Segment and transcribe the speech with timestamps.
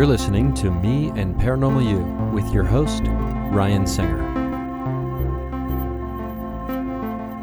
[0.00, 1.98] You're listening to Me and Paranormal You
[2.34, 3.02] with your host,
[3.52, 4.16] Ryan Singer.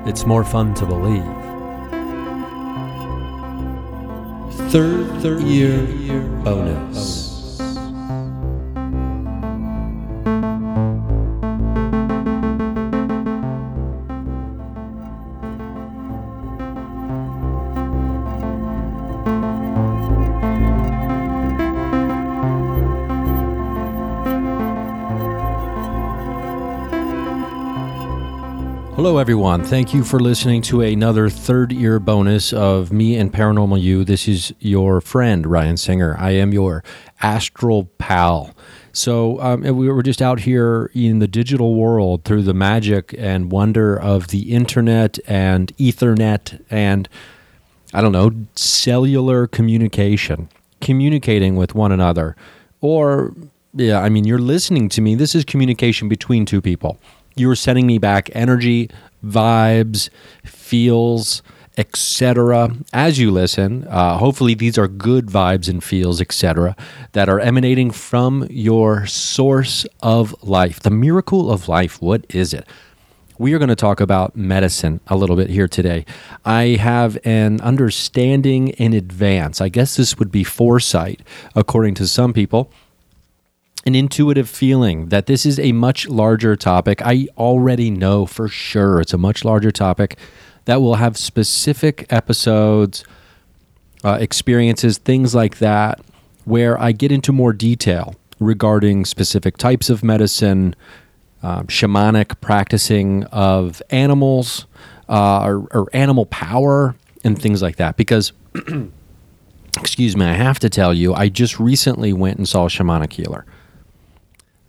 [0.08, 1.22] It's more fun to believe.
[4.72, 7.17] Third, third year, bonus.
[29.20, 29.64] Everyone.
[29.64, 34.04] Thank you for listening to another third year bonus of Me and Paranormal You.
[34.04, 36.16] This is your friend, Ryan Singer.
[36.20, 36.84] I am your
[37.23, 38.56] astral pal.
[38.94, 43.52] So, um, we were just out here in the digital world through the magic and
[43.52, 47.10] wonder of the internet and Ethernet and,
[47.95, 50.48] I don't know, cellular communication,
[50.80, 52.36] communicating with one another.
[52.82, 53.34] Or,
[53.73, 55.16] yeah, I mean, you're listening to me.
[55.16, 56.99] This is communication between two people
[57.38, 58.89] you're sending me back energy,
[59.23, 60.10] vibes,
[60.45, 61.42] feels,
[61.78, 62.76] etc.
[62.92, 66.76] As you listen, uh, hopefully these are good vibes and feels, etc.,
[67.11, 70.80] that are emanating from your source of life.
[70.80, 72.02] The miracle of life.
[72.02, 72.67] What is it?
[73.39, 76.05] We are going to talk about medicine a little bit here today.
[76.44, 79.61] I have an understanding in advance.
[79.61, 81.22] I guess this would be foresight,
[81.55, 82.72] according to some people
[83.87, 87.02] an intuitive feeling that this is a much larger topic.
[87.02, 90.20] I already know for sure it's a much larger topic
[90.65, 93.05] that will have specific episodes,
[94.03, 96.02] uh, experiences, things like that,
[96.43, 100.75] where I get into more detail regarding specific types of medicine,
[101.42, 104.65] um, shamanic practicing of animals,
[105.08, 106.93] uh, or, or animal power,
[107.23, 107.95] and things like that.
[107.95, 108.33] Because,
[109.80, 113.14] excuse me, I have to tell you, I just recently went and saw a shamanic
[113.14, 113.45] healer.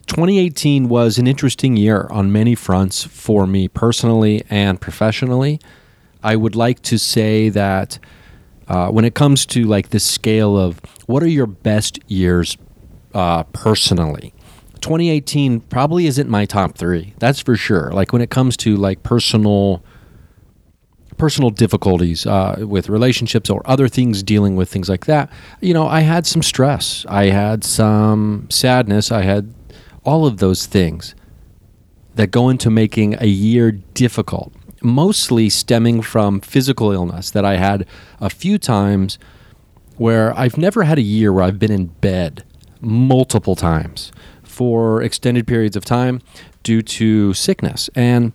[0.08, 5.60] 2018 was an interesting year on many fronts for me personally and professionally.
[6.22, 7.98] I would like to say that
[8.68, 12.56] uh, when it comes to like the scale of what are your best years
[13.14, 14.32] uh, personally,
[14.80, 17.14] 2018 probably isn't my top three.
[17.18, 17.92] That's for sure.
[17.92, 19.84] Like when it comes to like personal
[21.18, 25.28] personal difficulties uh, with relationships or other things dealing with things like that
[25.60, 29.52] you know i had some stress i had some sadness i had
[30.04, 31.14] all of those things
[32.14, 37.86] that go into making a year difficult, mostly stemming from physical illness that I had
[38.20, 39.18] a few times
[39.96, 42.44] where I've never had a year where I've been in bed
[42.80, 46.20] multiple times for extended periods of time
[46.62, 47.88] due to sickness.
[47.94, 48.32] And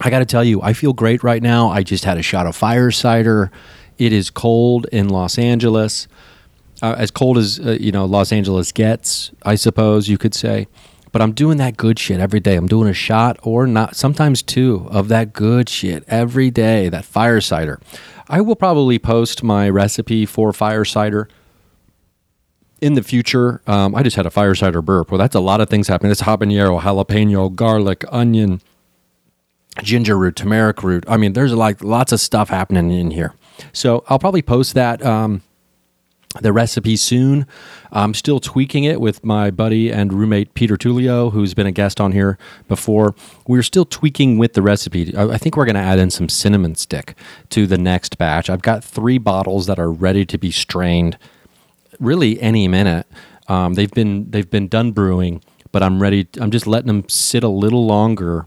[0.00, 1.68] I got to tell you, I feel great right now.
[1.68, 3.50] I just had a shot of fire cider.
[3.98, 6.08] It is cold in Los Angeles
[6.82, 10.66] uh, as cold as uh, you know Los Angeles gets, I suppose you could say.
[11.12, 12.56] But I'm doing that good shit every day.
[12.56, 16.88] I'm doing a shot or not, sometimes two of that good shit every day.
[16.88, 17.80] That fire cider.
[18.28, 21.28] I will probably post my recipe for fire cider
[22.80, 23.62] in the future.
[23.66, 25.10] Um, I just had a fire cider burp.
[25.10, 26.10] Well, that's a lot of things happening.
[26.10, 28.60] It's habanero, jalapeno, garlic, onion,
[29.82, 31.04] ginger root, turmeric root.
[31.06, 33.34] I mean, there's like lots of stuff happening in here.
[33.72, 35.04] So I'll probably post that.
[35.04, 35.42] Um,
[36.40, 37.46] the recipe soon.
[37.92, 42.00] I'm still tweaking it with my buddy and roommate Peter Tullio, who's been a guest
[42.00, 42.38] on here
[42.68, 43.14] before.
[43.46, 45.16] We're still tweaking with the recipe.
[45.16, 47.16] I think we're going to add in some cinnamon stick
[47.50, 48.50] to the next batch.
[48.50, 51.18] I've got three bottles that are ready to be strained,
[52.00, 53.06] really any minute.
[53.48, 56.26] Um, they've been they've been done brewing, but I'm ready.
[56.40, 58.46] I'm just letting them sit a little longer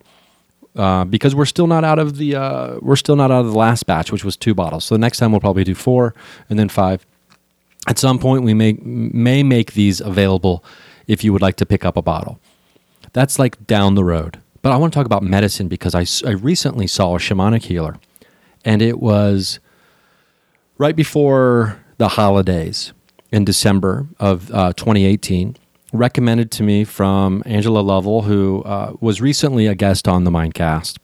[0.76, 3.58] uh, because we're still not out of the uh, we're still not out of the
[3.58, 4.86] last batch, which was two bottles.
[4.86, 6.14] So the next time we'll probably do four
[6.50, 7.06] and then five.
[7.88, 10.64] At some point, we may may make these available
[11.08, 12.40] if you would like to pick up a bottle.
[13.14, 14.42] That's like down the road.
[14.62, 17.98] But I want to talk about medicine because I, I recently saw a shamanic healer,
[18.66, 19.60] and it was
[20.78, 22.92] right before the holidays
[23.32, 25.56] in December of uh, 2018
[25.94, 30.98] recommended to me from Angela Lovell, who uh, was recently a guest on the Mindcast.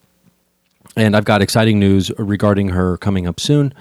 [0.96, 3.74] And I've got exciting news regarding her coming up soon.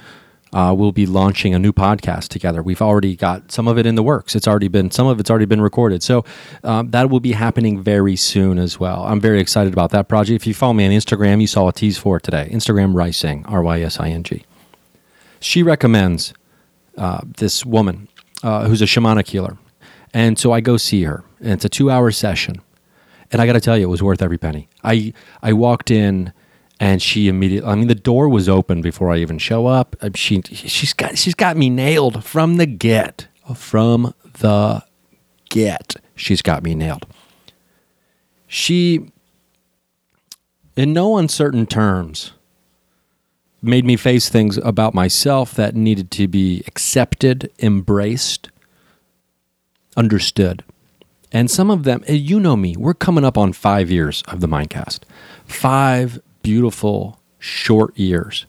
[0.52, 2.62] Uh, we'll be launching a new podcast together.
[2.62, 4.36] We've already got some of it in the works.
[4.36, 6.02] It's already been some of it's already been recorded.
[6.02, 6.24] So
[6.62, 9.04] um, that will be happening very soon as well.
[9.04, 10.42] I'm very excited about that project.
[10.42, 12.50] If you follow me on Instagram, you saw a tease for it today.
[12.52, 14.44] Instagram Rysing R Y S I N G.
[15.40, 16.34] She recommends
[16.98, 18.08] uh, this woman
[18.42, 19.56] uh, who's a shamanic healer.
[20.14, 22.60] And so I go see her, and it's a two hour session.
[23.30, 24.68] And I got to tell you, it was worth every penny.
[24.84, 26.34] I, I walked in,
[26.82, 29.94] and she immediately, I mean, the door was open before I even show up.
[30.00, 33.28] Uh, she, she's, got, she's got me nailed from the get.
[33.54, 34.82] From the
[35.48, 37.06] get, she's got me nailed.
[38.48, 39.12] She,
[40.74, 42.32] in no uncertain terms,
[43.62, 48.50] made me face things about myself that needed to be accepted, embraced,
[49.96, 50.64] understood.
[51.30, 54.48] And some of them, you know me, we're coming up on five years of the
[54.48, 55.02] Mindcast.
[55.46, 58.46] Five beautiful, short years.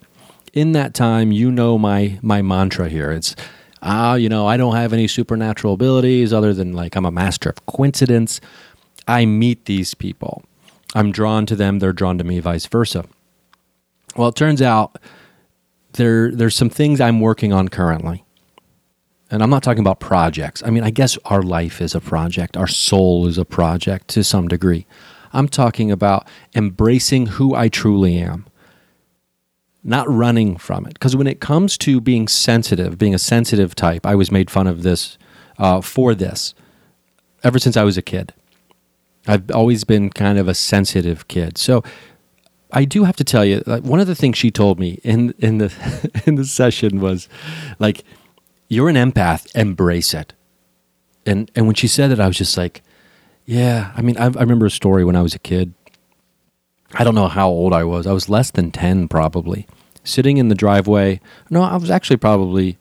[0.53, 3.11] In that time, you know my my mantra here.
[3.11, 3.35] It's
[3.81, 7.49] ah, you know, I don't have any supernatural abilities other than like I'm a master
[7.49, 8.39] of coincidence.
[9.07, 10.43] I meet these people.
[10.95, 13.05] I'm drawn to them, they're drawn to me, vice versa.
[14.15, 14.99] Well, it turns out
[15.93, 18.23] there there's some things I'm working on currently.
[19.31, 20.61] And I'm not talking about projects.
[20.63, 22.55] I mean, I guess our life is a project.
[22.55, 24.85] Our soul is a project to some degree.
[25.33, 28.45] I'm talking about embracing who I truly am,
[29.83, 30.93] not running from it.
[30.93, 34.67] Because when it comes to being sensitive, being a sensitive type, I was made fun
[34.67, 35.17] of this
[35.57, 36.53] uh, for this
[37.43, 38.33] ever since I was a kid.
[39.27, 41.57] I've always been kind of a sensitive kid.
[41.57, 41.83] So
[42.71, 45.33] I do have to tell you, like, one of the things she told me in
[45.39, 45.71] in the
[46.25, 47.29] in the session was
[47.79, 48.03] like,
[48.67, 49.47] "You're an empath.
[49.55, 50.33] Embrace it."
[51.25, 52.81] And and when she said it, I was just like,
[53.45, 55.73] "Yeah." I mean, I, I remember a story when I was a kid.
[56.93, 58.05] I don't know how old I was.
[58.05, 59.67] I was less than ten, probably,
[60.03, 61.19] sitting in the driveway.
[61.49, 62.77] No, I was actually probably.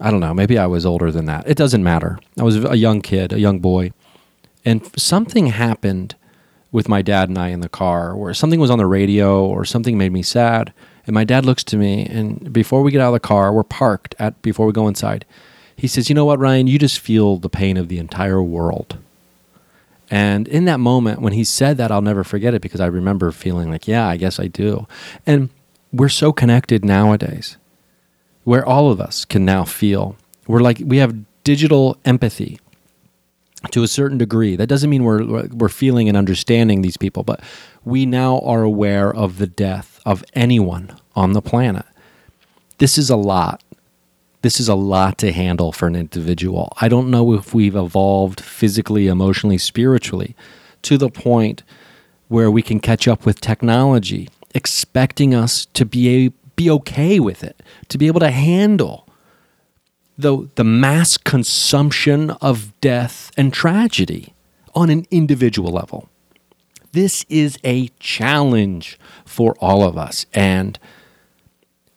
[0.00, 0.34] I don't know.
[0.34, 1.48] Maybe I was older than that.
[1.48, 2.18] It doesn't matter.
[2.38, 3.92] I was a young kid, a young boy,
[4.64, 6.16] and something happened
[6.74, 9.64] with my dad and I in the car where something was on the radio or
[9.64, 10.72] something made me sad.
[11.06, 13.62] And my dad looks to me and before we get out of the car, we're
[13.62, 15.24] parked at before we go inside.
[15.76, 16.66] He says, "You know what, Ryan?
[16.66, 18.98] You just feel the pain of the entire world."
[20.10, 23.30] And in that moment when he said that, I'll never forget it because I remember
[23.32, 24.86] feeling like, "Yeah, I guess I do."
[25.26, 25.48] And
[25.92, 27.56] we're so connected nowadays
[28.44, 30.16] where all of us can now feel.
[30.46, 32.60] We're like we have digital empathy
[33.70, 34.56] to a certain degree.
[34.56, 37.40] That doesn't mean we're we're feeling and understanding these people, but
[37.84, 41.86] we now are aware of the death of anyone on the planet.
[42.78, 43.62] This is a lot.
[44.44, 46.70] This is a lot to handle for an individual.
[46.78, 50.36] I don't know if we've evolved physically, emotionally, spiritually
[50.82, 51.62] to the point
[52.28, 57.42] where we can catch up with technology, expecting us to be a, be okay with
[57.42, 59.08] it, to be able to handle
[60.18, 64.34] the, the mass consumption of death and tragedy
[64.74, 66.10] on an individual level.
[66.92, 70.26] This is a challenge for all of us.
[70.34, 70.78] And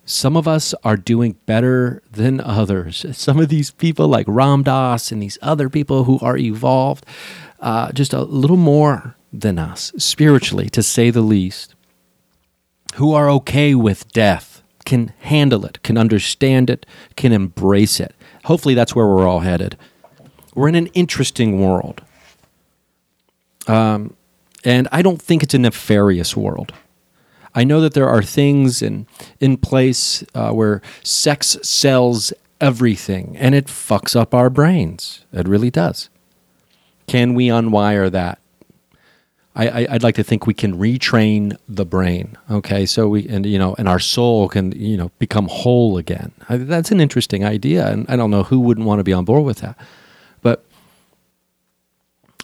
[0.08, 3.06] some of us are doing better than others.
[3.12, 7.06] Some of these people, like Ram Dass and these other people who are evolved,
[7.60, 11.76] uh, just a little more than us, spiritually, to say the least,
[12.96, 16.86] who are okay with death can handle it, can understand it,
[17.18, 18.16] can embrace it.
[18.46, 19.78] Hopefully, that's where we're all headed.
[20.56, 22.02] We're in an interesting world.
[23.68, 24.16] Um,
[24.64, 26.72] and I don't think it's a nefarious world.
[27.56, 29.08] I know that there are things in,
[29.40, 35.26] in place uh, where sex sells everything and it fucks up our brains.
[35.32, 36.10] It really does.
[37.08, 38.40] Can we unwire that?
[39.60, 42.38] I, would like to think we can retrain the brain.
[42.52, 46.32] Okay, so we and you know, and our soul can you know become whole again.
[46.48, 49.26] I, that's an interesting idea, and I don't know who wouldn't want to be on
[49.26, 49.76] board with that.
[50.42, 50.64] But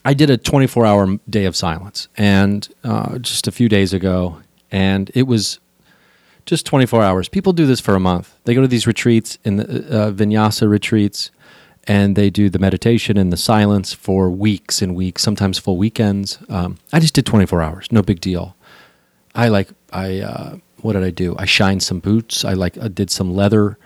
[0.04, 4.42] I did a 24 hour day of silence, and uh, just a few days ago,
[4.74, 5.60] and it was
[6.46, 7.30] just 24 hours.
[7.30, 8.38] People do this for a month.
[8.44, 11.32] They go to these retreats in the uh, vinyasa retreats,
[11.86, 16.40] and they do the meditation and the silence for weeks and weeks, sometimes full weekends.
[16.50, 18.58] Um, I just did 24 hours, no big deal.
[19.36, 21.36] I like I uh, what did I do?
[21.38, 22.44] I shined some boots.
[22.44, 23.78] I like I did some leather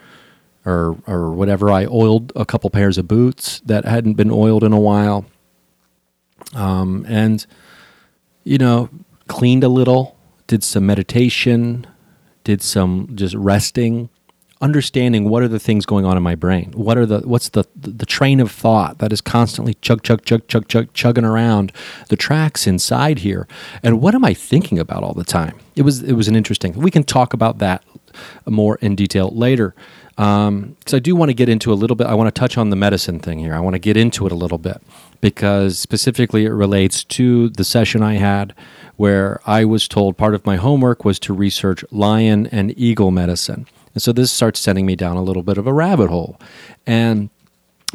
[0.65, 1.69] or or whatever.
[1.69, 5.25] I oiled a couple pairs of boots that hadn't been oiled in a while.
[6.53, 7.45] Um, and
[8.43, 8.89] you know,
[9.27, 10.16] cleaned a little,
[10.47, 11.85] did some meditation,
[12.43, 14.09] did some just resting,
[14.61, 16.71] understanding what are the things going on in my brain.
[16.75, 20.47] What are the what's the the train of thought that is constantly chug chug chug
[20.47, 21.71] chug chug chugging around
[22.09, 23.47] the tracks inside here,
[23.83, 25.57] and what am I thinking about all the time?
[25.75, 26.73] It was it was an interesting.
[26.73, 27.83] We can talk about that
[28.45, 29.75] more in detail later
[30.15, 32.07] because um, I do want to get into a little bit.
[32.07, 33.53] I want to touch on the medicine thing here.
[33.53, 34.81] I want to get into it a little bit
[35.21, 38.53] because specifically it relates to the session I had
[38.95, 43.67] where I was told part of my homework was to research lion and eagle medicine.
[43.93, 46.39] And so this starts sending me down a little bit of a rabbit hole.
[46.85, 47.29] And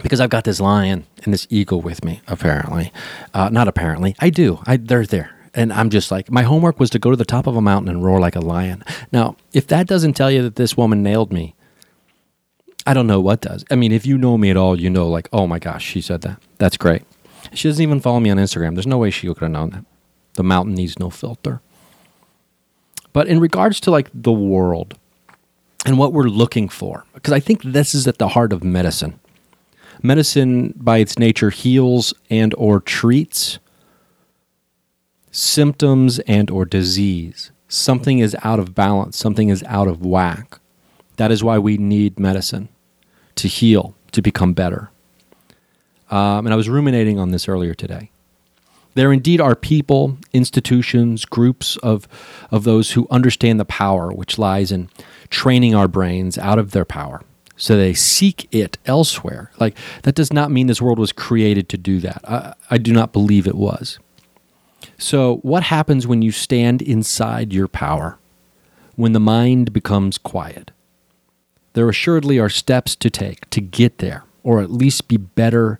[0.00, 2.92] because I've got this lion and this eagle with me, apparently.
[3.34, 4.16] Uh, not apparently.
[4.18, 4.60] I do.
[4.66, 5.36] I, they're there.
[5.54, 7.90] And I'm just like, my homework was to go to the top of a mountain
[7.90, 8.82] and roar like a lion.
[9.12, 11.54] Now, if that doesn't tell you that this woman nailed me,
[12.86, 13.64] I don't know what does.
[13.70, 16.00] I mean, if you know me at all, you know, like, oh my gosh, she
[16.00, 16.40] said that.
[16.58, 17.02] That's great.
[17.54, 18.74] She doesn't even follow me on Instagram.
[18.74, 19.84] There's no way she could have known that.
[20.34, 21.60] The mountain needs no filter.
[23.12, 24.98] But in regards to like the world
[25.84, 29.20] and what we're looking for, because I think this is at the heart of medicine.
[30.02, 33.58] Medicine, by its nature, heals and or treats
[35.30, 37.50] symptoms and or disease.
[37.68, 39.16] Something is out of balance.
[39.16, 40.58] Something is out of whack.
[41.16, 42.68] That is why we need medicine
[43.36, 44.90] to heal, to become better.
[46.12, 48.10] Um, and I was ruminating on this earlier today.
[48.94, 52.06] There indeed are people, institutions, groups of,
[52.50, 54.90] of those who understand the power which lies in
[55.30, 57.22] training our brains out of their power.
[57.56, 59.50] So they seek it elsewhere.
[59.58, 62.20] Like, that does not mean this world was created to do that.
[62.28, 63.98] I, I do not believe it was.
[64.98, 68.18] So, what happens when you stand inside your power?
[68.96, 70.72] When the mind becomes quiet?
[71.72, 75.78] There assuredly are steps to take to get there, or at least be better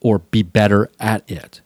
[0.00, 1.60] or be better at it.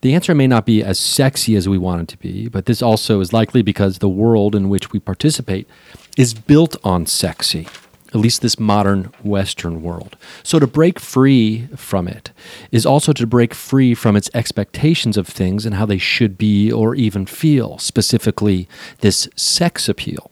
[0.00, 2.82] The answer may not be as sexy as we want it to be, but this
[2.82, 5.68] also is likely because the world in which we participate
[6.16, 7.68] is built on sexy,
[8.08, 10.16] at least this modern Western world.
[10.42, 12.32] So to break free from it
[12.72, 16.72] is also to break free from its expectations of things and how they should be
[16.72, 18.68] or even feel, specifically
[19.00, 20.30] this sex appeal.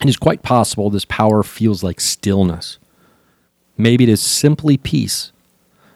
[0.00, 2.78] It is quite possible this power feels like stillness.
[3.76, 5.32] Maybe it is simply peace.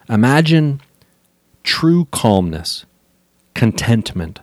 [0.09, 0.81] Imagine
[1.63, 2.87] true calmness,
[3.55, 4.41] contentment.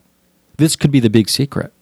[0.57, 1.73] This could be the big secret.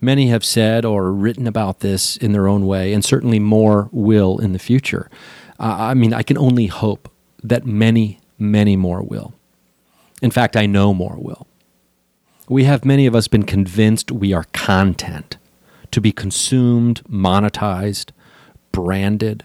[0.00, 4.38] Many have said or written about this in their own way, and certainly more will
[4.38, 5.10] in the future.
[5.58, 7.10] Uh, I mean, I can only hope
[7.42, 9.34] that many, many more will.
[10.22, 11.46] In fact, I know more will.
[12.48, 15.36] We have many of us been convinced we are content
[15.90, 18.10] to be consumed, monetized,
[18.70, 19.44] branded.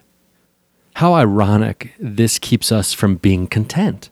[0.96, 4.10] How ironic this keeps us from being content.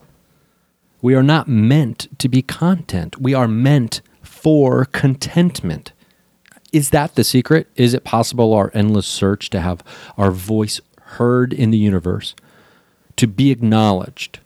[1.02, 3.20] We are not meant to be content.
[3.22, 5.94] We are meant for contentment.
[6.72, 7.68] Is that the secret?
[7.76, 9.84] Is it possible our endless search to have
[10.18, 12.36] our voice heard in the universe,
[13.16, 14.40] to be acknowledged,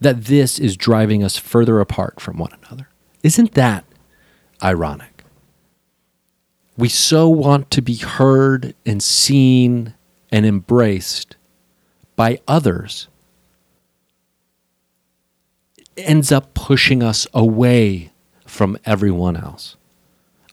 [0.00, 2.88] that this is driving us further apart from one another?
[3.22, 3.84] Isn't that
[4.62, 5.24] ironic?
[6.76, 9.94] We so want to be heard and seen
[10.36, 11.34] and embraced
[12.14, 13.08] by others.
[15.96, 18.12] Ends up pushing us away
[18.44, 19.76] from everyone else,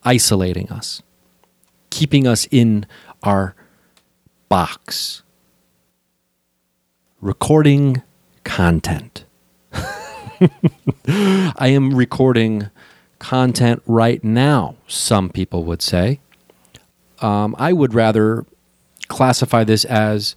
[0.02, 1.02] isolating us,
[1.90, 2.86] keeping us in
[3.22, 3.54] our
[4.48, 5.22] box,
[7.20, 8.00] recording
[8.42, 9.26] content.
[11.06, 12.70] I am recording
[13.18, 16.20] content right now, some people would say.
[17.18, 18.46] Um, I would rather
[19.08, 20.36] classify this as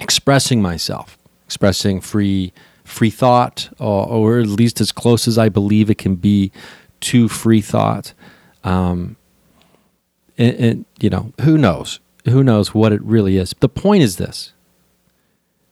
[0.00, 2.52] expressing myself, expressing free
[2.84, 6.50] free thought, or, or, at least as close as I believe it can be
[7.00, 8.14] to free thought.
[8.64, 9.16] Um,
[10.38, 12.00] and, and, you know, who knows?
[12.24, 13.54] Who knows what it really is?
[13.60, 14.52] The point is this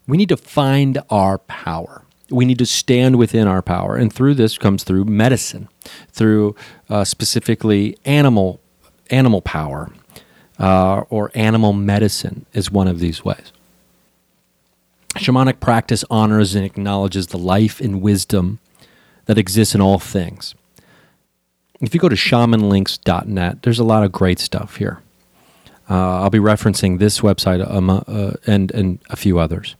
[0.06, 3.96] we need to find our power we need to stand within our power.
[3.96, 5.68] And through this comes through medicine,
[6.10, 6.56] through
[6.90, 8.60] uh, specifically animal,
[9.10, 9.90] animal power
[10.58, 13.52] uh, or animal medicine is one of these ways.
[15.14, 18.58] Shamanic practice honors and acknowledges the life and wisdom
[19.24, 20.54] that exists in all things.
[21.80, 25.02] If you go to shamanlinks.net, there's a lot of great stuff here.
[25.88, 29.76] Uh, I'll be referencing this website um, uh, and, and a few others.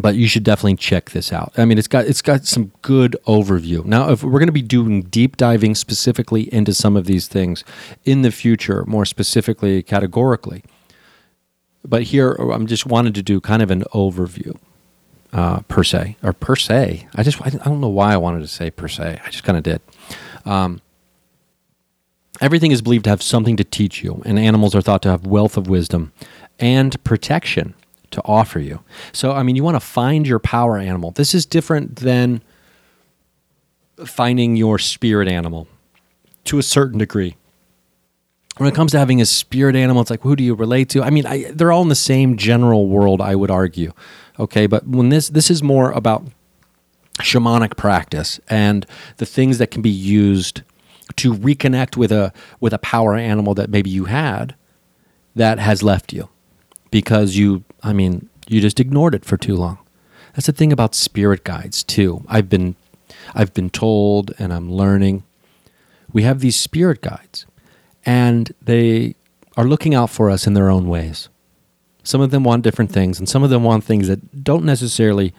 [0.00, 1.52] But you should definitely check this out.
[1.56, 3.84] I mean, it's got it's got some good overview.
[3.84, 7.64] Now, if we're going to be doing deep diving specifically into some of these things
[8.04, 10.64] in the future, more specifically categorically,
[11.84, 14.56] but here I'm just wanted to do kind of an overview
[15.32, 17.08] uh, per se or per se.
[17.14, 19.20] I just I don't know why I wanted to say per se.
[19.24, 19.80] I just kind of did.
[20.44, 20.80] Um,
[22.40, 25.26] everything is believed to have something to teach you, and animals are thought to have
[25.26, 26.12] wealth of wisdom
[26.58, 27.74] and protection
[28.14, 28.80] to offer you.
[29.12, 31.10] So, I mean, you want to find your power animal.
[31.10, 32.42] This is different than
[34.06, 35.68] finding your spirit animal
[36.44, 37.36] to a certain degree.
[38.56, 41.02] When it comes to having a spirit animal, it's like, who do you relate to?
[41.02, 43.92] I mean, I, they're all in the same general world, I would argue.
[44.38, 46.24] Okay, but when this this is more about
[47.20, 48.86] shamanic practice and
[49.18, 50.62] the things that can be used
[51.16, 54.54] to reconnect with a with a power animal that maybe you had
[55.36, 56.28] that has left you
[56.94, 59.78] because you, I mean, you just ignored it for too long.
[60.34, 62.24] That's the thing about spirit guides too.
[62.28, 62.76] I've been,
[63.34, 65.24] I've been told, and I'm learning.
[66.12, 67.46] We have these spirit guides,
[68.06, 69.16] and they
[69.56, 71.28] are looking out for us in their own ways.
[72.04, 75.34] Some of them want different things, and some of them want things that don't necessarily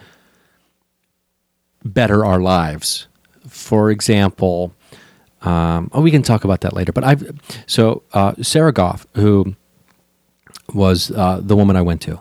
[1.82, 3.06] better our lives.
[3.48, 4.74] For example,
[5.40, 6.92] um, oh, we can talk about that later.
[6.92, 9.56] But I've so uh, Sarah Goff, who
[10.74, 12.20] was uh, the woman I went to.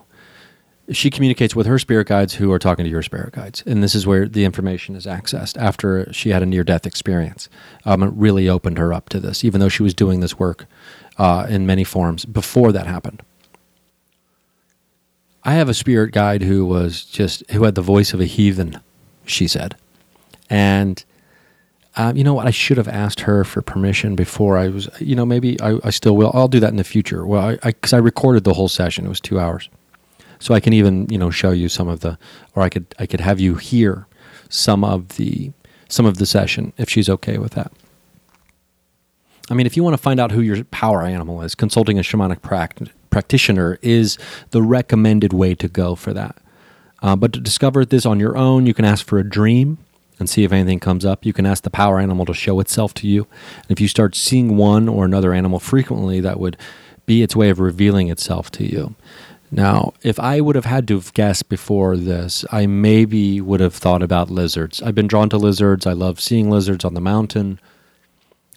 [0.91, 3.63] She communicates with her spirit guides who are talking to your spirit guides.
[3.65, 7.49] And this is where the information is accessed after she had a near death experience.
[7.85, 10.67] Um, it really opened her up to this, even though she was doing this work
[11.17, 13.23] uh, in many forms before that happened.
[15.43, 18.79] I have a spirit guide who was just, who had the voice of a heathen,
[19.25, 19.75] she said.
[20.49, 21.03] And
[21.97, 22.45] um, you know what?
[22.45, 24.89] I should have asked her for permission before I was.
[24.99, 26.31] You know, maybe I, I still will.
[26.33, 27.25] I'll do that in the future.
[27.25, 29.05] Well, I because I, I, recorded the whole session.
[29.05, 29.69] It was two hours,
[30.39, 32.17] so I can even you know show you some of the,
[32.53, 34.07] or I could I could have you hear
[34.49, 35.53] some of the
[35.87, 37.71] some of the session if she's okay with that.
[39.49, 42.01] I mean, if you want to find out who your power animal is, consulting a
[42.01, 44.17] shamanic pract- practitioner is
[44.50, 46.37] the recommended way to go for that.
[47.03, 49.77] Uh, but to discover this on your own, you can ask for a dream
[50.19, 51.25] and see if anything comes up.
[51.25, 53.27] You can ask the power animal to show itself to you.
[53.63, 56.57] And if you start seeing one or another animal frequently, that would
[57.05, 58.95] be its way of revealing itself to you.
[59.51, 63.75] Now, if I would have had to have guessed before this, I maybe would have
[63.75, 64.81] thought about lizards.
[64.81, 65.85] I've been drawn to lizards.
[65.85, 67.59] I love seeing lizards on the mountain.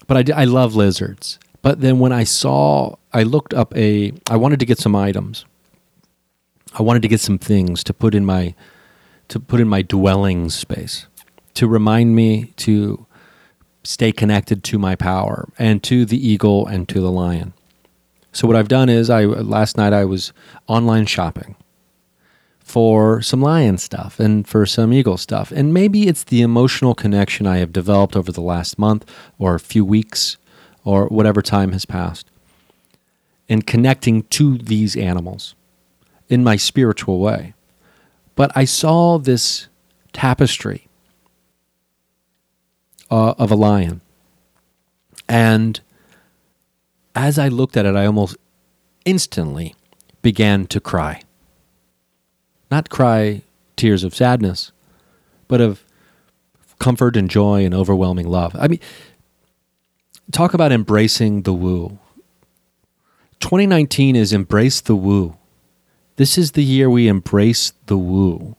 [0.06, 1.38] But I, I love lizards.
[1.60, 5.44] But then when I saw, I looked up a, I wanted to get some items.
[6.78, 8.54] I wanted to get some things to put in my,
[9.28, 11.06] to put in my dwelling space
[11.58, 13.04] to remind me to
[13.82, 17.52] stay connected to my power and to the eagle and to the lion.
[18.30, 20.32] So what I've done is I last night I was
[20.68, 21.56] online shopping
[22.60, 25.50] for some lion stuff and for some eagle stuff.
[25.50, 29.04] And maybe it's the emotional connection I have developed over the last month
[29.36, 30.36] or a few weeks
[30.84, 32.30] or whatever time has passed
[33.48, 35.56] in connecting to these animals
[36.28, 37.54] in my spiritual way.
[38.36, 39.66] But I saw this
[40.12, 40.87] tapestry
[43.10, 44.00] uh, of a lion.
[45.28, 45.80] And
[47.14, 48.36] as I looked at it, I almost
[49.04, 49.74] instantly
[50.22, 51.22] began to cry.
[52.70, 53.42] Not cry
[53.76, 54.72] tears of sadness,
[55.46, 55.84] but of
[56.78, 58.54] comfort and joy and overwhelming love.
[58.58, 58.80] I mean,
[60.32, 61.98] talk about embracing the woo.
[63.40, 65.36] 2019 is embrace the woo.
[66.16, 68.56] This is the year we embrace the woo.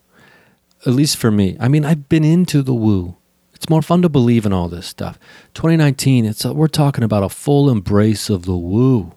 [0.85, 1.57] At least for me.
[1.59, 3.17] I mean, I've been into the woo.
[3.59, 5.19] It's more fun to believe in all this stuff.
[5.53, 9.11] 2019, it's a, we're talking about a full embrace of the woo.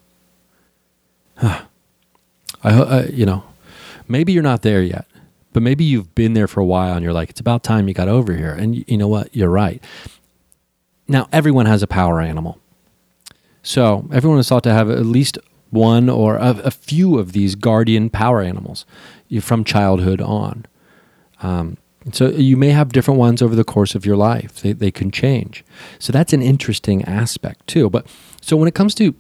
[1.41, 1.63] I,
[2.65, 3.45] I, you know,
[4.09, 5.07] maybe you're not there yet,
[5.53, 7.95] but maybe you've been there for a while and you're like, it's about time you
[7.95, 8.51] got over here.
[8.51, 9.33] And you, you know what?
[9.33, 9.81] You're right.
[11.07, 12.59] Now, everyone has a power animal.
[13.63, 15.39] So everyone is thought to have at least
[15.71, 18.87] one or a, a few of these guardian power animals
[19.41, 20.67] from childhood on.
[21.43, 21.77] Um,
[22.11, 24.61] so you may have different ones over the course of your life.
[24.61, 25.65] They, they can change.
[25.99, 27.89] So that's an interesting aspect too.
[27.89, 28.07] But
[28.41, 29.15] so when it comes to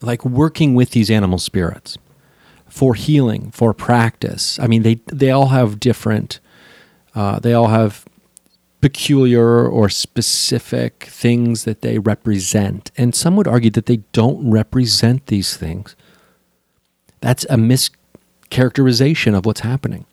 [0.00, 1.98] like working with these animal spirits
[2.68, 6.38] for healing, for practice, I mean, they, they all have different,
[7.14, 8.04] uh, they all have
[8.80, 12.92] peculiar or specific things that they represent.
[12.96, 15.96] And some would argue that they don't represent these things.
[17.20, 20.04] That's a mischaracterization of what's happening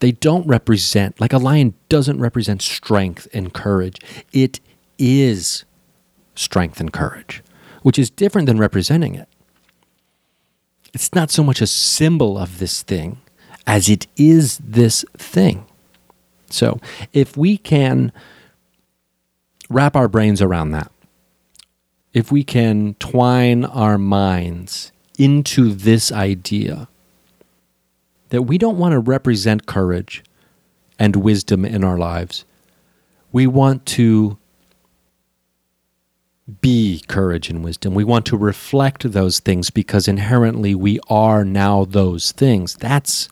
[0.00, 3.98] they don't represent, like a lion doesn't represent strength and courage.
[4.32, 4.60] It
[4.98, 5.64] is
[6.34, 7.42] strength and courage,
[7.82, 9.28] which is different than representing it.
[10.92, 13.20] It's not so much a symbol of this thing
[13.66, 15.66] as it is this thing.
[16.48, 16.80] So,
[17.12, 18.10] if we can
[19.68, 20.90] wrap our brains around that,
[22.12, 26.88] if we can twine our minds into this idea
[28.30, 30.24] that we don't want to represent courage
[30.98, 32.44] and wisdom in our lives,
[33.32, 34.38] we want to
[36.60, 37.94] be courage and wisdom.
[37.94, 42.74] We want to reflect those things because inherently we are now those things.
[42.74, 43.28] That's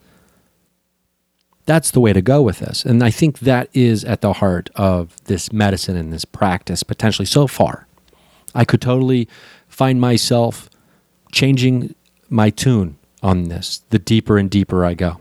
[1.67, 2.85] that's the way to go with this.
[2.85, 7.27] And I think that is at the heart of this medicine and this practice potentially
[7.27, 7.87] so far.
[8.55, 9.29] I could totally
[9.69, 10.71] find myself
[11.31, 11.95] changing
[12.31, 15.21] my tune on this the deeper and deeper I go.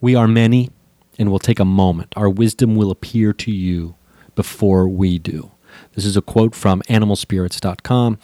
[0.00, 0.70] We are many
[1.18, 2.12] and will take a moment.
[2.16, 3.94] Our wisdom will appear to you
[4.34, 5.50] before we do.
[5.94, 8.18] This is a quote from animalspirits.com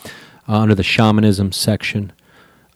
[0.48, 2.12] uh, under the shamanism section.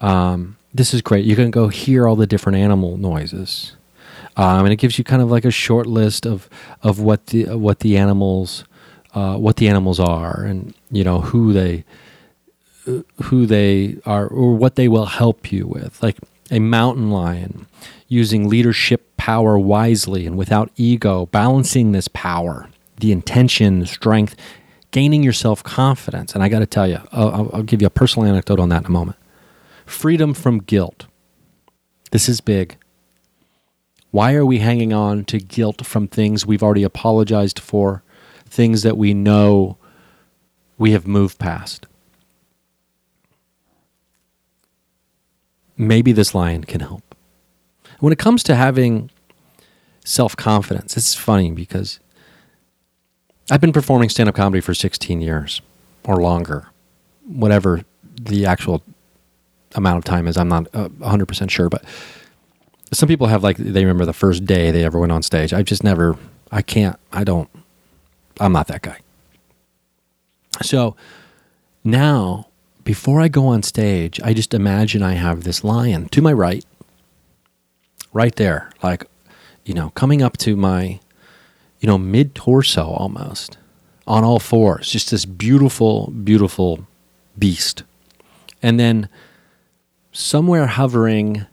[0.01, 1.25] Um, this is great.
[1.25, 3.77] You can go hear all the different animal noises.
[4.37, 6.49] Um, and it gives you kind of like a short list of,
[6.83, 8.65] of what the what the animals
[9.15, 11.85] uh, what the animals are and you know who they
[13.25, 16.03] who they are or what they will help you with.
[16.03, 16.19] Like
[16.51, 17.67] a mountain lion
[18.09, 24.35] using leadership power wisely and without ego balancing this power the intention the strength
[24.91, 28.27] gaining your self-confidence and i got to tell you I'll, I'll give you a personal
[28.27, 29.17] anecdote on that in a moment.
[29.87, 31.07] Freedom from guilt.
[32.13, 32.77] This is big.
[34.11, 38.03] Why are we hanging on to guilt from things we've already apologized for
[38.51, 39.79] things that we know
[40.77, 41.87] we have moved past.
[45.81, 47.15] Maybe this lion can help.
[48.01, 49.09] When it comes to having
[50.05, 52.01] self confidence, it's funny because
[53.51, 55.63] I've been performing stand up comedy for 16 years
[56.05, 56.69] or longer,
[57.27, 57.81] whatever
[58.15, 58.83] the actual
[59.75, 60.37] amount of time is.
[60.37, 61.83] I'm not uh, 100% sure, but
[62.93, 65.55] some people have like, they remember the first day they ever went on stage.
[65.55, 66.19] I've just never,
[66.53, 67.49] I can't, I don't,
[68.39, 68.99] I'm not that guy.
[70.61, 70.95] So
[71.85, 72.50] now,
[72.85, 76.65] before I go on stage, I just imagine I have this lion to my right,
[78.13, 79.07] right there, like,
[79.65, 81.01] you know, coming up to my,
[81.81, 83.59] you know, mid torso almost,
[84.07, 86.87] on all fours, just this beautiful, beautiful
[87.39, 87.85] beast.
[88.63, 89.09] And then
[90.13, 91.47] somewhere hovering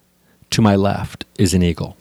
[0.49, 1.97] to my left is an eagle.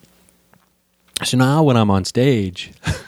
[1.25, 2.73] So now when I'm on stage,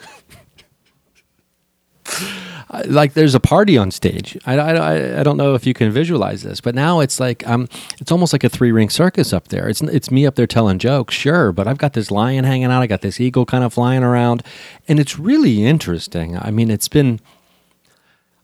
[2.86, 4.36] like there's a party on stage.
[4.44, 7.68] I, I, I don't know if you can visualize this, but now it's like um,
[7.98, 9.68] it's almost like a three ring circus up there.
[9.68, 12.82] It's it's me up there telling jokes, sure, but I've got this lion hanging out.
[12.82, 14.42] I got this eagle kind of flying around,
[14.86, 16.36] and it's really interesting.
[16.36, 17.20] I mean, it's been.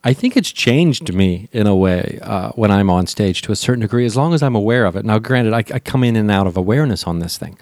[0.06, 3.56] I think it's changed me in a way uh, when I'm on stage to a
[3.56, 5.04] certain degree, as long as I'm aware of it.
[5.06, 7.58] Now, granted, I, I come in and out of awareness on this thing,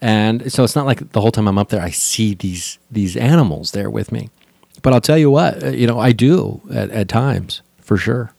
[0.00, 3.16] and so it's not like the whole time I'm up there I see these these
[3.16, 4.30] animals there with me
[4.82, 8.32] but I'll tell you what, uh, you know, I do at, at times for sure.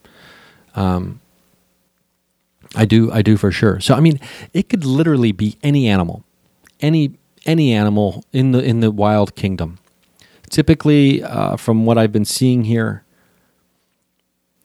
[0.76, 1.20] Um,
[2.76, 3.80] I do, I do for sure.
[3.80, 4.20] So I mean,
[4.54, 6.24] it could literally be any animal,
[6.80, 9.80] any any animal in the in the wild kingdom.
[10.50, 13.04] Typically, uh, from what I've been seeing here,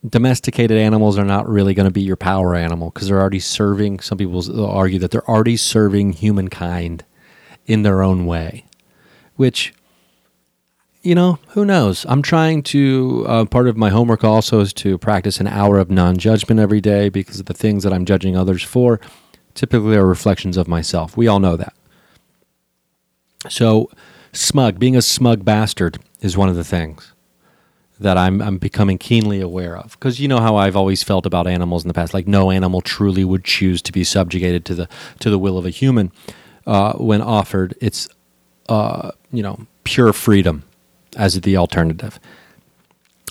[0.07, 3.99] domesticated animals are not really going to be your power animal because they're already serving.
[4.01, 7.03] Some people will argue that they're already serving humankind
[7.65, 8.65] in their own way,
[9.35, 9.73] which
[11.07, 12.05] you know, who knows?
[12.09, 15.89] I'm trying to, uh, part of my homework also is to practice an hour of
[15.89, 18.99] non judgment every day because the things that I'm judging others for
[19.53, 21.15] typically are reflections of myself.
[21.15, 21.73] We all know that.
[23.47, 23.89] So,
[24.33, 27.13] smug, being a smug bastard is one of the things
[28.01, 29.91] that I'm, I'm becoming keenly aware of.
[29.91, 32.13] Because you know how I've always felt about animals in the past.
[32.13, 34.89] Like, no animal truly would choose to be subjugated to the,
[35.21, 36.11] to the will of a human
[36.65, 38.09] uh, when offered its,
[38.67, 40.63] uh, you know, pure freedom
[41.17, 42.19] as the alternative.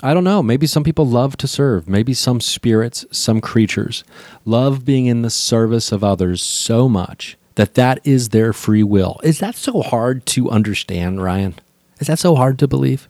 [0.03, 0.43] I don't know.
[0.43, 1.89] Maybe some people love to serve.
[1.89, 4.05] Maybe some spirits, some creatures
[4.45, 9.19] love being in the service of others so much that that is their free will.
[9.23, 11.55] Is that so hard to understand, Ryan?
[11.99, 13.09] Is that so hard to believe?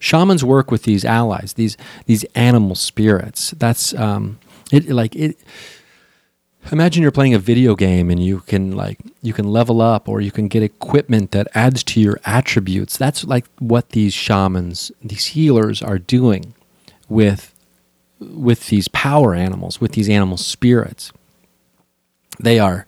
[0.00, 1.76] Shamans work with these allies, these
[2.06, 3.52] these animal spirits.
[3.52, 4.38] That's um,
[4.72, 4.88] it.
[4.88, 5.38] Like it
[6.72, 10.20] imagine you're playing a video game and you can like you can level up or
[10.20, 12.96] you can get equipment that adds to your attributes.
[12.96, 16.54] That's like what these shamans these healers are doing
[17.08, 17.54] with
[18.20, 21.12] with these power animals with these animal spirits.
[22.38, 22.86] They are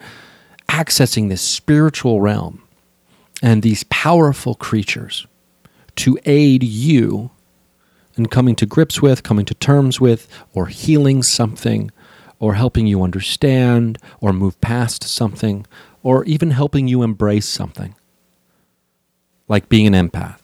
[0.69, 2.63] accessing this spiritual realm
[3.43, 5.27] and these powerful creatures
[5.97, 7.31] to aid you
[8.17, 11.91] in coming to grips with coming to terms with or healing something
[12.39, 15.67] or helping you understand or move past something
[16.03, 17.95] or even helping you embrace something,
[19.49, 20.39] like being an empath.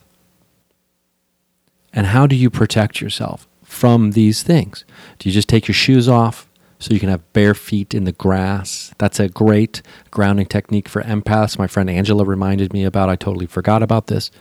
[1.92, 4.85] And how do you protect yourself from these things?
[5.18, 6.48] Do you just take your shoes off
[6.83, 8.92] so you can have bare feet in the grass?
[8.99, 11.57] That's a great grounding technique for empaths.
[11.57, 13.09] My friend Angela reminded me about.
[13.09, 14.33] I totally forgot about this.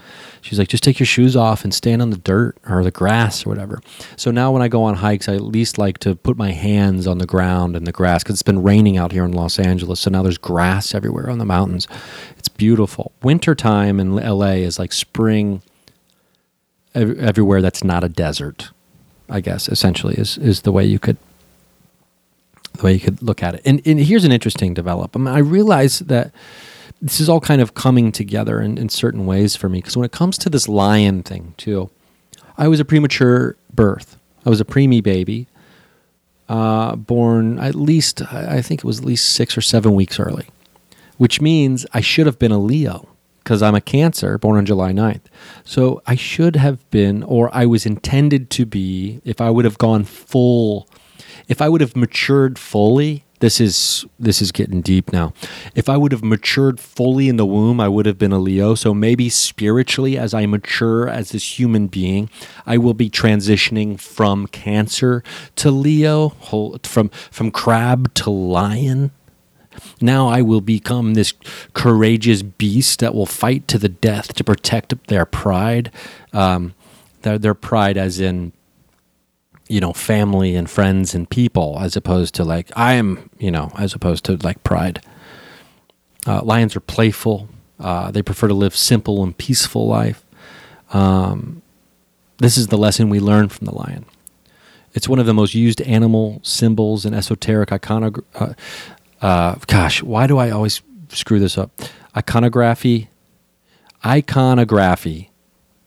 [0.41, 3.45] She's like, just take your shoes off and stand on the dirt or the grass
[3.45, 3.79] or whatever.
[4.15, 7.05] So now when I go on hikes, I at least like to put my hands
[7.05, 9.99] on the ground and the grass because it's been raining out here in Los Angeles.
[9.99, 11.87] So now there's grass everywhere on the mountains.
[12.39, 13.11] It's beautiful.
[13.21, 15.61] Wintertime in LA is like spring
[16.95, 18.71] everywhere that's not a desert.
[19.29, 21.17] I guess essentially is is the way you could
[22.81, 23.61] the way you could look at it.
[23.63, 25.27] And, and here's an interesting development.
[25.27, 26.31] I, realize that
[27.01, 30.05] this is all kind of coming together in, in certain ways for me because when
[30.05, 31.89] it comes to this lion thing too,
[32.57, 34.17] I was a premature birth.
[34.45, 35.47] I was a preemie baby,
[36.49, 40.47] uh, born at least I think it was at least six or seven weeks early,
[41.17, 43.07] which means I should have been a Leo
[43.43, 45.21] because I'm a Cancer born on July 9th.
[45.63, 49.77] So I should have been, or I was intended to be, if I would have
[49.77, 50.87] gone full,
[51.51, 53.25] if I would have matured fully.
[53.39, 55.33] This is this is getting deep now.
[55.75, 58.73] If I would have matured fully in the womb, I would have been a Leo.
[58.75, 62.29] So maybe spiritually, as I mature as this human being,
[62.65, 65.23] I will be transitioning from Cancer
[65.57, 66.29] to Leo,
[66.83, 69.11] from from crab to lion
[70.01, 71.33] now I will become this
[71.73, 75.91] courageous beast that will fight to the death to protect their pride.
[76.33, 76.75] Um,
[77.21, 78.51] their, their pride, as in,
[79.71, 83.71] you know, family and friends and people, as opposed to like, I am, you know,
[83.77, 85.01] as opposed to like pride.
[86.27, 87.47] Uh, lions are playful.
[87.79, 90.25] Uh, they prefer to live simple and peaceful life.
[90.91, 91.61] Um,
[92.37, 94.05] this is the lesson we learn from the lion.
[94.93, 98.27] It's one of the most used animal symbols and esoteric iconography.
[98.35, 98.53] Uh,
[99.21, 101.71] uh, gosh, why do I always screw this up?
[102.17, 103.09] Iconography,
[104.05, 105.29] iconography,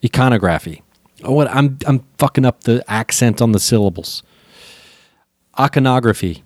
[0.03, 0.84] iconography.
[1.23, 4.23] Oh, what I'm I'm fucking up the accent on the syllables.
[5.59, 6.43] Iconography,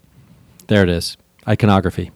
[0.67, 1.17] there it is.
[1.47, 2.11] Iconography.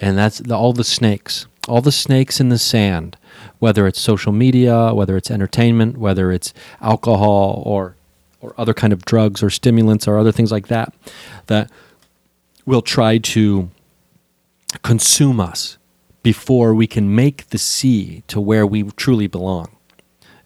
[0.00, 3.16] And that's the, all the snakes, all the snakes in the sand
[3.58, 7.94] whether it's social media, whether it's entertainment, whether it's alcohol or
[8.40, 10.94] or other kind of drugs or stimulants or other things like that
[11.46, 11.68] that
[12.64, 13.68] will try to
[14.82, 15.76] consume us
[16.22, 19.68] before we can make the sea to where we truly belong.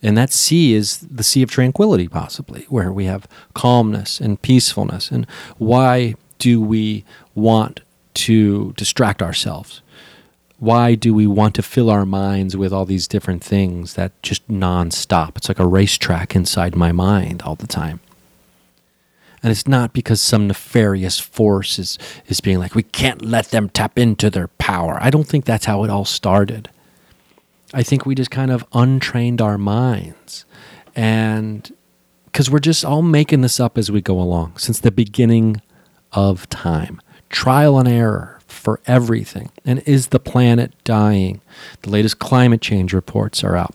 [0.03, 5.11] And that sea is the sea of tranquility, possibly, where we have calmness and peacefulness.
[5.11, 5.27] And
[5.59, 7.05] why do we
[7.35, 7.81] want
[8.15, 9.83] to distract ourselves?
[10.63, 14.47] Why do we want to fill our minds with all these different things that just
[14.47, 15.37] nonstop?
[15.37, 17.99] It's like a racetrack inside my mind all the time.
[19.43, 21.99] And it's not because some nefarious force is,
[22.29, 24.99] is being like, we can't let them tap into their power.
[25.01, 26.71] I don't think that's how it all started.
[27.75, 30.45] I think we just kind of untrained our minds.
[30.95, 31.75] And
[32.27, 35.61] because we're just all making this up as we go along since the beginning
[36.13, 37.03] of time.
[37.31, 38.32] Trial and error,
[38.63, 39.51] for everything.
[39.65, 41.41] And is the planet dying?
[41.83, 43.75] The latest climate change reports are out.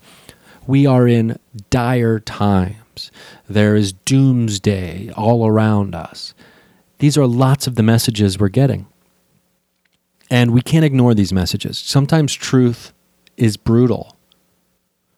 [0.66, 3.12] We are in dire times.
[3.50, 6.34] There is doomsday all around us.
[7.00, 8.88] These are lots of the messages we're getting.
[10.32, 11.78] And we can't ignore these messages.
[11.78, 12.94] Sometimes truth
[13.36, 14.16] is brutal.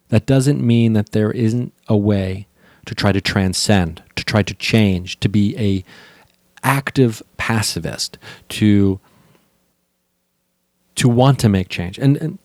[0.08, 2.48] That doesn't mean that there isn't a way
[2.88, 5.84] to try to transcend, to try to change, to be a
[6.64, 8.18] active pacifist,
[8.50, 9.00] to
[11.00, 11.98] to want to make change.
[11.98, 12.40] And, and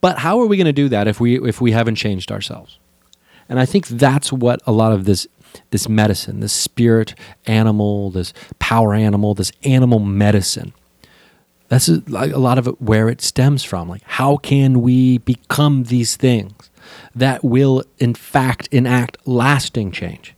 [0.00, 2.78] but how are we going to do that if we if we haven't changed ourselves?
[3.48, 5.28] And I think that's what a lot of this
[5.70, 7.14] this medicine, this spirit
[7.46, 10.72] animal, this power animal, this animal medicine.
[11.68, 13.88] That's a, a lot of it where it stems from.
[13.88, 16.68] Like, how can we become these things
[17.14, 20.34] that will, in fact, enact lasting change?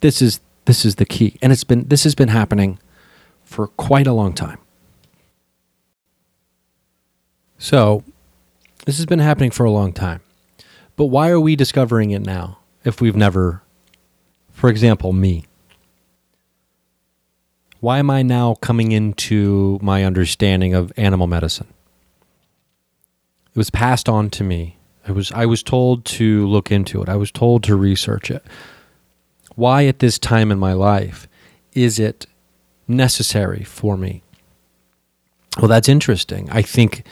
[0.00, 2.80] This is this is the key, and it's been this has been happening
[3.44, 4.58] for quite a long time.
[7.58, 8.04] So,
[8.84, 10.20] this has been happening for a long time.
[10.96, 13.62] But why are we discovering it now if we've never,
[14.52, 15.44] for example, me?
[17.80, 21.68] Why am I now coming into my understanding of animal medicine?
[23.54, 24.76] It was passed on to me.
[25.06, 27.08] I was I was told to look into it.
[27.08, 28.44] I was told to research it.
[29.54, 31.28] Why at this time in my life
[31.72, 32.26] is it
[32.88, 34.22] necessary for me?
[35.58, 36.48] Well, that's interesting.
[36.50, 37.04] I think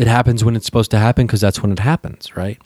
[0.00, 2.58] it happens when it's supposed to happen because that's when it happens, right?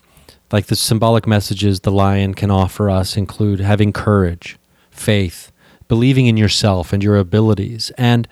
[0.52, 4.56] Like the symbolic messages the lion can offer us include having courage,
[4.92, 5.50] faith,
[5.88, 7.90] believing in yourself and your abilities.
[7.98, 8.28] And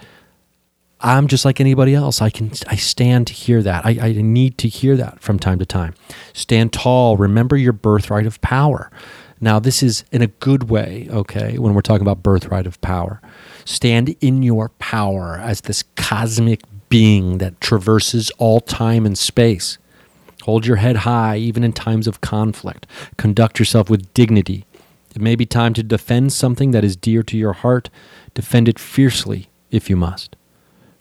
[1.00, 2.22] I'm just like anybody else.
[2.22, 3.84] I can I stand to hear that.
[3.84, 5.94] I, I need to hear that from time to time.
[6.32, 7.16] Stand tall.
[7.16, 8.88] Remember your birthright of power.
[9.40, 13.20] Now, this is in a good way, okay, when we're talking about birthright of power.
[13.64, 16.62] Stand in your power as this cosmic
[16.92, 19.78] being that traverses all time and space.
[20.42, 22.87] Hold your head high even in times of conflict.
[23.16, 24.66] Conduct yourself with dignity.
[25.16, 27.88] It may be time to defend something that is dear to your heart.
[28.35, 30.37] Defend it fiercely if you must.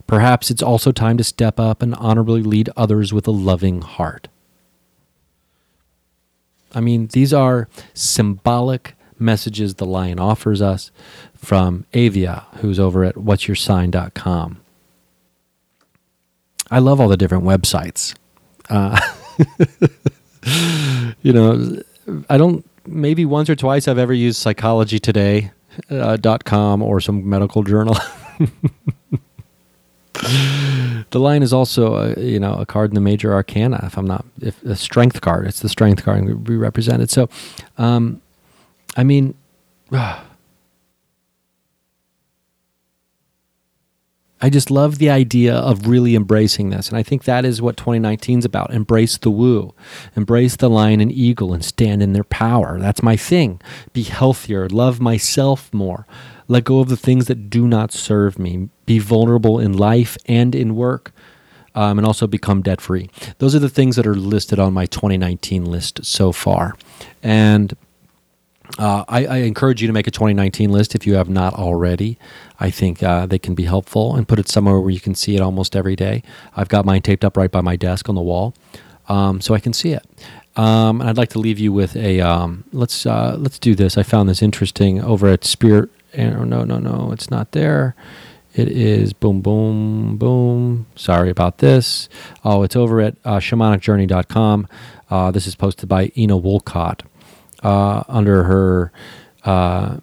[0.08, 4.30] Perhaps it's also time to step up and honorably lead others with a loving heart.
[6.73, 10.89] I mean, these are symbolic messages the lion offers us
[11.36, 14.62] from Avia, who's over at what'syoursign.com.
[16.71, 18.15] I love all the different websites.
[18.69, 18.97] Uh,
[21.21, 21.81] you know,
[22.29, 22.65] I don't.
[22.88, 27.93] Maybe once or twice I've ever used psychologytoday.com uh, or some medical journal.
[30.13, 33.81] the line is also, a, you know, a card in the major arcana.
[33.84, 37.12] If I'm not, if a strength card, it's the strength card we represented.
[37.12, 37.29] So,
[37.77, 38.19] um,
[38.95, 39.36] I mean.
[39.93, 40.21] Uh,
[44.41, 46.89] I just love the idea of really embracing this.
[46.89, 48.73] And I think that is what 2019 is about.
[48.73, 49.73] Embrace the woo,
[50.15, 52.80] embrace the lion and eagle and stand in their power.
[52.80, 53.62] That's my thing.
[53.93, 56.08] Be healthier, love myself more,
[56.47, 60.56] let go of the things that do not serve me, be vulnerable in life and
[60.56, 61.13] in work.
[61.73, 63.10] Um, and also become debt free.
[63.38, 66.75] Those are the things that are listed on my 2019 list so far.
[67.23, 67.73] And
[68.77, 72.17] uh, I, I, encourage you to make a 2019 list if you have not already.
[72.60, 75.36] I think uh, they can be helpful and put it somewhere where you can see
[75.36, 76.23] it almost every day.
[76.55, 78.53] I've got mine taped up right by my desk on the wall,
[79.10, 80.05] um, so I can see it.
[80.55, 83.97] Um, and I'd like to leave you with a um, let's uh, let's do this.
[83.97, 85.89] I found this interesting over at Spirit.
[86.17, 87.95] Oh, no, no, no, it's not there.
[88.53, 90.88] It is boom, boom, boom.
[90.95, 92.10] Sorry about this.
[92.43, 94.67] Oh, it's over at uh, shamanicjourney.com.
[95.10, 97.03] Uh, this is posted by Ina Woolcott
[97.63, 98.91] uh, under her,
[99.45, 99.97] uh,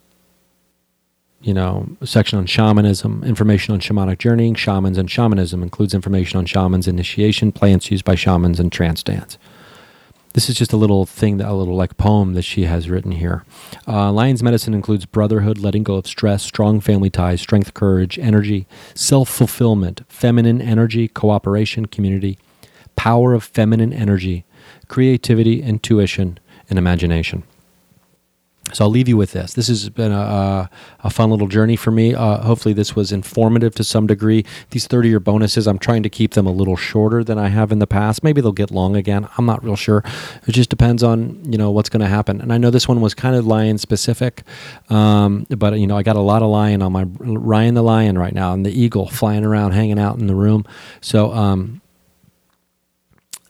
[1.40, 6.46] you know, section on shamanism, information on shamanic journeying, shamans and shamanism includes information on
[6.46, 9.38] shamans initiation, plants used by shamans, and trance dance.
[10.34, 13.12] This is just a little thing, that, a little like poem that she has written
[13.12, 13.44] here.
[13.86, 18.66] Uh, Lion's medicine includes brotherhood, letting go of stress, strong family ties, strength, courage, energy,
[18.94, 22.38] self fulfillment, feminine energy, cooperation, community,
[22.94, 24.44] power of feminine energy,
[24.86, 27.44] creativity, intuition, and imagination.
[28.72, 29.54] So I'll leave you with this.
[29.54, 30.68] This has been a,
[31.00, 32.14] a fun little journey for me.
[32.14, 34.44] Uh, hopefully, this was informative to some degree.
[34.70, 37.72] These 30 year bonuses, I'm trying to keep them a little shorter than I have
[37.72, 38.22] in the past.
[38.22, 39.28] Maybe they'll get long again.
[39.36, 40.02] I'm not real sure.
[40.46, 42.40] It just depends on you know what's going to happen.
[42.40, 44.42] And I know this one was kind of lion specific,
[44.90, 48.18] um, but you know I got a lot of lion on my Ryan the lion
[48.18, 50.64] right now, and the eagle flying around, hanging out in the room.
[51.00, 51.32] So.
[51.32, 51.80] Um,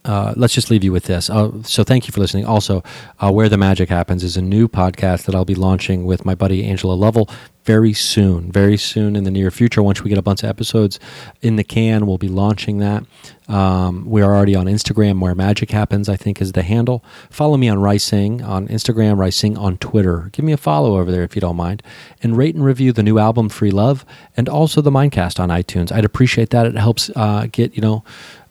[0.09, 1.29] uh, let's just leave you with this.
[1.29, 2.47] Uh, so thank you for listening.
[2.47, 2.83] Also,
[3.21, 6.35] uh, Where the Magic Happens is a new podcast that I'll be launching with my
[6.35, 7.29] buddy Angela Lovell
[7.65, 9.83] very soon, very soon in the near future.
[9.83, 10.99] Once we get a bunch of episodes
[11.43, 13.05] in the can, we'll be launching that.
[13.47, 17.05] Um, we are already on Instagram, where magic happens, I think is the handle.
[17.29, 20.31] Follow me on Rising on Instagram, Rising on Twitter.
[20.33, 21.83] Give me a follow over there if you don't mind.
[22.23, 25.93] And rate and review the new album, Free Love, and also the Mindcast on iTunes.
[25.93, 26.65] I'd appreciate that.
[26.65, 28.03] It helps uh, get, you know,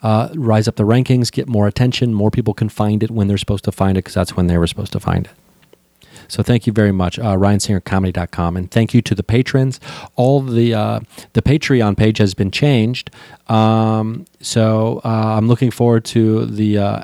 [0.07, 2.13] uh, rise up the rankings, get more attention.
[2.13, 4.57] More people can find it when they're supposed to find it because that's when they
[4.57, 5.31] were supposed to find it.
[6.29, 9.81] So thank you very much, uh, RyanSingerComedy.com, and thank you to the patrons.
[10.15, 10.99] All the uh,
[11.33, 13.11] the Patreon page has been changed,
[13.47, 16.77] um, so uh, I'm looking forward to the.
[16.77, 17.03] Uh,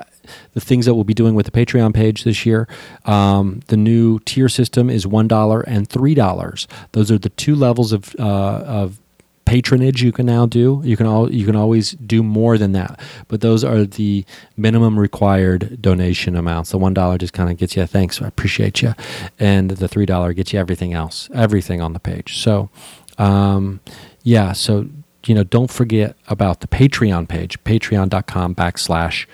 [0.54, 2.66] the things that we'll be doing with the Patreon page this year.
[3.04, 6.66] Um, the new tier system is one dollar and three dollars.
[6.92, 8.98] Those are the two levels of uh, of
[9.44, 10.80] patronage you can now do.
[10.84, 14.24] You can all you can always do more than that, but those are the
[14.56, 16.70] minimum required donation amounts.
[16.70, 18.94] The one dollar just kind of gets you a thanks, I appreciate you,
[19.38, 22.38] and the three dollar gets you everything else, everything on the page.
[22.38, 22.70] So,
[23.18, 23.80] um,
[24.22, 24.88] yeah, so
[25.26, 29.26] you know, don't forget about the Patreon page, patreon.com backslash.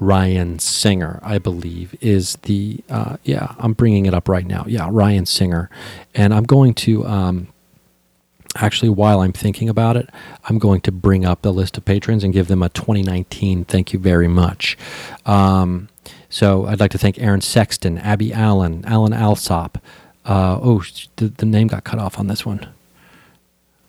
[0.00, 3.54] Ryan Singer, I believe, is the uh, yeah.
[3.58, 4.64] I'm bringing it up right now.
[4.66, 5.70] Yeah, Ryan Singer,
[6.14, 7.48] and I'm going to um,
[8.54, 10.08] actually, while I'm thinking about it,
[10.44, 13.92] I'm going to bring up the list of patrons and give them a 2019 thank
[13.92, 14.76] you very much.
[15.26, 15.88] Um,
[16.28, 19.78] so I'd like to thank Aaron Sexton, Abby Allen, Alan Alsop.
[20.24, 20.82] Uh, oh,
[21.16, 22.66] the, the name got cut off on this one.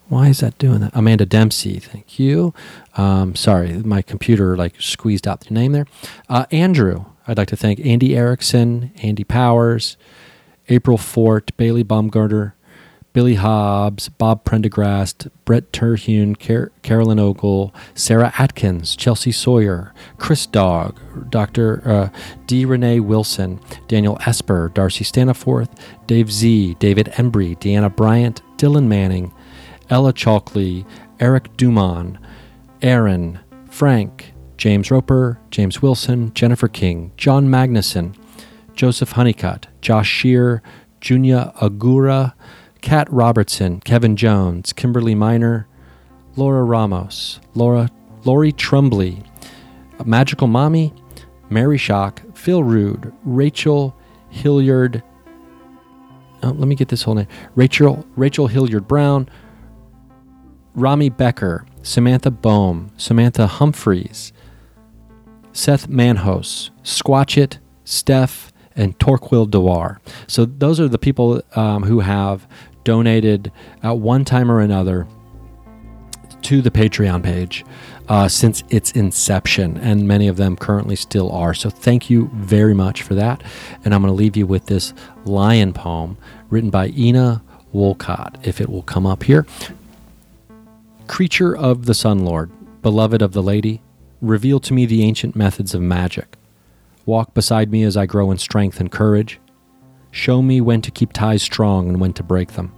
[0.07, 0.91] Why is that doing that?
[0.93, 2.53] Amanda Dempsey, thank you.
[2.95, 5.87] Um, sorry, my computer like squeezed out the name there.
[6.29, 9.97] Uh, Andrew, I'd like to thank Andy Erickson, Andy Powers,
[10.69, 12.54] April Fort, Bailey Baumgartner,
[13.15, 20.99] Billy Hobbs, Bob Prendergast, Brett Terhune, Car- Carolyn Ogle, Sarah Atkins, Chelsea Sawyer, Chris Dog,
[21.29, 21.81] Dr.
[21.87, 22.09] Uh,
[22.45, 22.65] D.
[22.65, 25.69] Renee Wilson, Daniel Esper, Darcy Staniforth,
[26.07, 29.33] Dave Z, David Embry, Deanna Bryant, Dylan Manning,
[29.89, 30.85] Ella Chalkley,
[31.21, 32.17] Eric Dumont,
[32.81, 33.39] Aaron,
[33.69, 38.13] Frank, James Roper, James Wilson, Jennifer King, John Magnuson,
[38.75, 40.61] Joseph Honeycutt, Josh Shear,
[40.99, 42.33] Junia Agura,
[42.85, 45.67] Kat Robertson, Kevin Jones, Kimberly Miner,
[46.35, 47.89] Laura Ramos, Laura
[48.25, 49.23] Lori Trumbly,
[50.05, 50.93] Magical Mommy,
[51.49, 53.97] Mary Shock, Phil Rude, Rachel
[54.29, 55.01] Hilliard.
[56.43, 57.27] Oh, let me get this whole name.
[57.55, 59.27] Rachel Rachel Hilliard Brown,
[60.75, 64.31] Rami Becker, Samantha Bohm, Samantha Humphreys,
[65.53, 69.99] Seth Manhos, Squatchit, Steph, and Torquil Dewar.
[70.27, 72.47] So those are the people um, who have
[72.85, 73.51] donated
[73.83, 75.05] at one time or another
[76.43, 77.65] to the Patreon page
[78.07, 81.53] uh, since its inception, and many of them currently still are.
[81.53, 83.43] So thank you very much for that.
[83.83, 84.93] And I'm going to leave you with this
[85.25, 86.17] lion poem
[86.49, 87.41] written by Ina
[87.73, 89.45] Woolcott, if it will come up here.
[91.07, 93.81] Creature of the Sun Lord, beloved of the lady,
[94.21, 96.35] reveal to me the ancient methods of magic.
[97.05, 99.39] Walk beside me as I grow in strength and courage.
[100.15, 102.73] Show me when to keep ties strong and when to break them.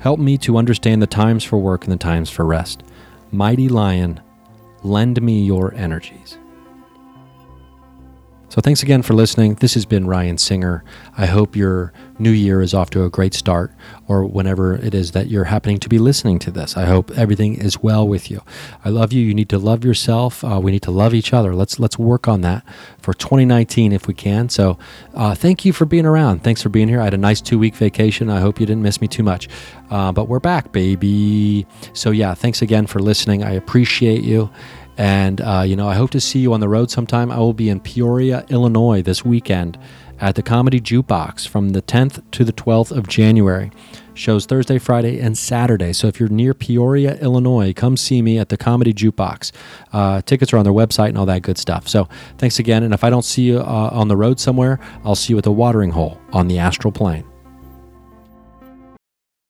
[0.00, 2.82] Help me to understand the times for work and the times for rest.
[3.30, 4.20] Mighty Lion,
[4.82, 6.38] lend me your energies.
[8.52, 9.54] So, thanks again for listening.
[9.54, 10.84] This has been Ryan Singer.
[11.16, 13.72] I hope your new year is off to a great start,
[14.08, 16.76] or whenever it is that you're happening to be listening to this.
[16.76, 18.42] I hope everything is well with you.
[18.84, 19.24] I love you.
[19.24, 20.44] You need to love yourself.
[20.44, 21.54] Uh, we need to love each other.
[21.54, 22.62] Let's let's work on that
[22.98, 24.50] for 2019 if we can.
[24.50, 24.76] So,
[25.14, 26.44] uh, thank you for being around.
[26.44, 27.00] Thanks for being here.
[27.00, 28.28] I had a nice two week vacation.
[28.28, 29.48] I hope you didn't miss me too much.
[29.88, 31.66] Uh, but we're back, baby.
[31.94, 33.42] So, yeah, thanks again for listening.
[33.42, 34.50] I appreciate you.
[34.98, 37.30] And, uh, you know, I hope to see you on the road sometime.
[37.30, 39.78] I will be in Peoria, Illinois this weekend
[40.20, 43.70] at the Comedy Jukebox from the 10th to the 12th of January.
[44.14, 45.92] Shows Thursday, Friday, and Saturday.
[45.94, 49.52] So if you're near Peoria, Illinois, come see me at the Comedy Jukebox.
[49.92, 51.88] Uh, tickets are on their website and all that good stuff.
[51.88, 52.82] So thanks again.
[52.82, 55.44] And if I don't see you uh, on the road somewhere, I'll see you at
[55.44, 57.24] the watering hole on the astral plane.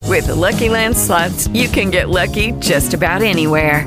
[0.07, 3.87] With the Lucky Land slots, you can get lucky just about anywhere.